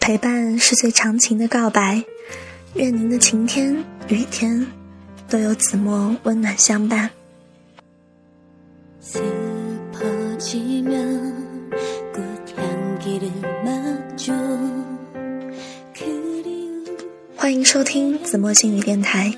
[0.00, 2.02] 陪伴是最长情的告白，
[2.74, 4.66] 愿您的晴天雨天
[5.28, 7.10] 都有子墨温暖相伴。
[17.36, 19.34] 欢迎收听子墨心语电台，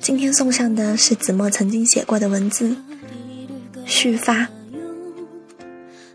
[0.00, 2.74] 今天送上的是子墨曾经写过的文字。
[3.84, 4.48] 蓄发，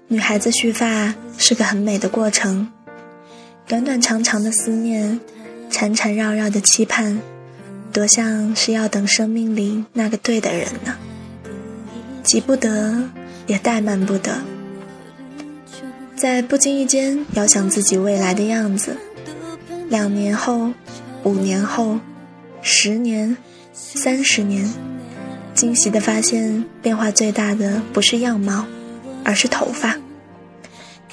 [0.07, 2.71] 女孩子蓄发是个很美的过程。
[3.69, 5.19] 短短长长的思念，
[5.69, 7.21] 缠缠绕绕的期盼，
[7.93, 10.97] 多像是要等生命里那个对的人呢。
[12.23, 13.03] 急不得，
[13.45, 14.39] 也怠慢不得，
[16.15, 18.97] 在不经意间遥想自己未来的样子。
[19.87, 20.71] 两年后，
[21.23, 21.99] 五年后，
[22.63, 23.37] 十年，
[23.71, 24.67] 三十年，
[25.53, 28.65] 惊喜的发现，变化最大的不是样貌，
[29.23, 29.95] 而是头发。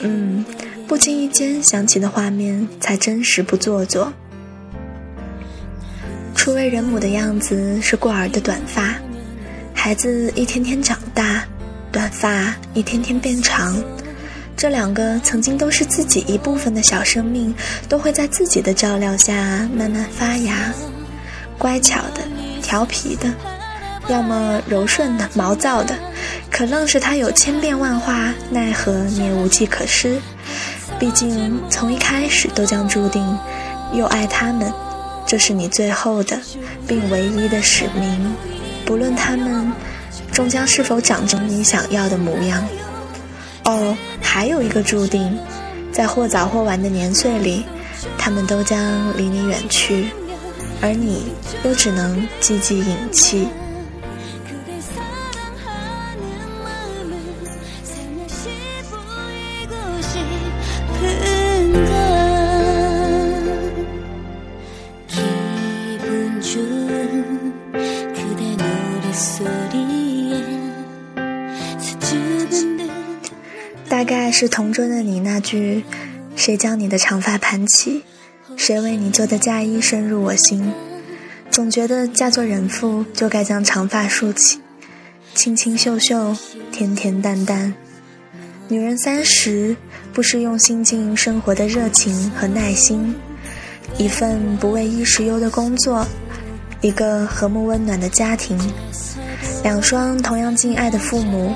[0.01, 0.43] 嗯。
[0.87, 4.13] 不经意间想起的画面才真实不做作。
[6.35, 8.95] 初为人母的样子是过儿的短发，
[9.75, 11.45] 孩子一天天长大，
[11.91, 13.83] 短发一天天变长。
[14.57, 17.53] 这两个曾经都是自己一部分的小生命，
[17.89, 19.35] 都会在自己的照料下
[19.75, 20.73] 慢慢发芽。
[21.59, 22.21] 乖巧的，
[22.63, 23.29] 调皮的，
[24.09, 25.99] 要么柔顺的、毛躁的，
[26.49, 30.17] 可愣是他有千变万化，奈何你也无计可施。
[30.99, 33.23] 毕竟，从一开始都将注定，
[33.93, 34.73] 又爱他们，
[35.27, 36.41] 这是你最后的，
[36.87, 38.35] 并唯一的使命。
[38.87, 39.71] 不论他们，
[40.33, 42.67] 终将是否长成你想要的模样。
[43.65, 45.39] 哦，还有一个注定，
[45.93, 47.65] 在或早或晚的年岁里，
[48.17, 48.81] 他们都将
[49.19, 50.09] 离你远去，
[50.81, 51.33] 而你
[51.65, 53.49] 又只能寂寂隐气。
[73.89, 75.85] 大概是同桌的你那句
[76.35, 78.03] “谁将你的长发盘起，
[78.57, 80.73] 谁为你做的嫁衣深入我心”，
[81.51, 84.61] 总觉得嫁做人妇就该将长发竖起，
[85.35, 86.37] 清清秀秀，
[86.73, 87.73] 甜甜淡淡。
[88.69, 89.77] 女人三十，
[90.13, 93.15] 不是用心经营生活的热情和耐心，
[93.97, 96.05] 一份不为衣食忧的工作，
[96.81, 98.59] 一个和睦温暖的家庭，
[99.63, 101.55] 两双同样敬爱的父母。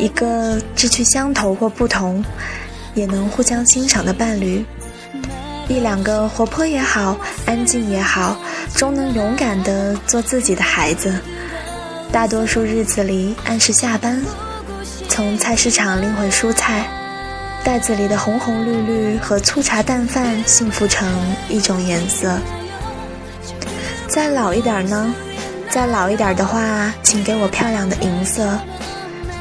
[0.00, 2.24] 一个志趣相投或不同，
[2.94, 4.64] 也能互相欣赏的伴侣，
[5.68, 8.34] 一两个活泼也好，安静也好，
[8.74, 11.14] 终能勇敢的做自己的孩子。
[12.10, 14.20] 大多数日子里，按时下班，
[15.08, 16.88] 从菜市场拎回蔬菜，
[17.62, 21.06] 袋子里的红红绿绿和粗茶淡饭幸福成
[21.50, 22.38] 一种颜色。
[24.08, 25.14] 再老一点呢？
[25.68, 28.58] 再老一点的话，请给我漂亮的银色。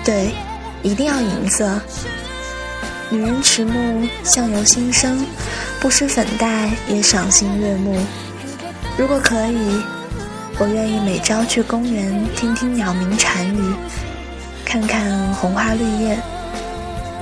[0.04, 0.30] 对。
[0.84, 1.80] 一定要银色。
[3.10, 5.26] 女人迟暮，相由心生，
[5.80, 8.00] 不施粉黛也赏心悦目。
[8.98, 9.82] 如果可以，
[10.60, 13.74] 我愿意每朝去公园听听鸟鸣蝉语，
[14.64, 16.20] 看看红花绿叶，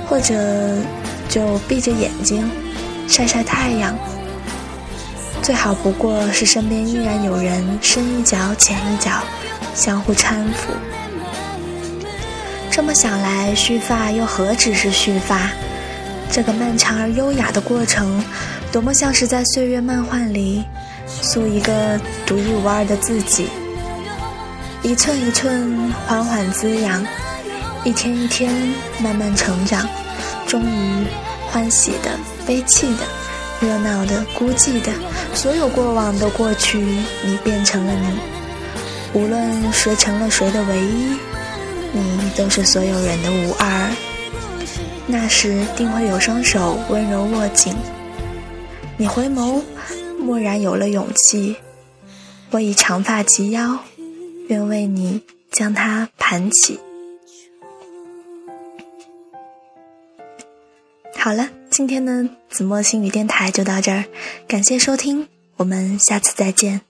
[0.06, 0.34] 或者
[1.28, 2.50] 就闭着眼睛
[3.08, 3.96] 晒晒太阳。
[5.40, 9.22] 最好不过是身边依然有人深一脚浅一脚，
[9.74, 10.72] 相互搀扶。
[12.78, 15.50] 这么想来，蓄发又何止是蓄发？
[16.30, 18.22] 这个漫长而优雅的过程，
[18.70, 20.62] 多么像是在岁月漫画里
[21.08, 23.48] 塑一个独一无二的自己。
[24.80, 27.04] 一寸一寸缓缓滋养，
[27.82, 28.54] 一天一天
[29.00, 29.84] 慢慢成长，
[30.46, 31.04] 终于
[31.50, 32.12] 欢喜的、
[32.46, 33.02] 悲泣的、
[33.60, 34.92] 热闹的、孤寂的，
[35.34, 38.20] 所有过往都过去，你变成了你。
[39.14, 41.16] 无论谁成了谁的唯一。
[41.92, 43.90] 你都是所有人的无二，
[45.06, 47.74] 那时定会有双手温柔握紧。
[48.96, 49.62] 你回眸，
[50.20, 51.56] 蓦然有了勇气。
[52.50, 53.78] 我以长发及腰，
[54.48, 56.80] 愿为你将它盘起。
[61.16, 64.04] 好了，今天的子墨心语电台就到这儿，
[64.46, 66.87] 感谢收听，我们下次再见。